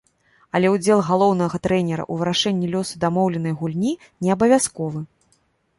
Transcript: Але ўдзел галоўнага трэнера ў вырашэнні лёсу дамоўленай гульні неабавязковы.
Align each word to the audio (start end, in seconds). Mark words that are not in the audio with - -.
Але 0.59 0.67
ўдзел 0.75 1.03
галоўнага 1.09 1.59
трэнера 1.67 2.03
ў 2.11 2.23
вырашэнні 2.23 2.67
лёсу 2.77 2.95
дамоўленай 3.05 3.53
гульні 3.61 3.93
неабавязковы. 4.27 4.99